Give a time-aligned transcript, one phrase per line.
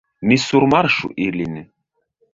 [0.29, 1.63] Ni surmarŝu ilin.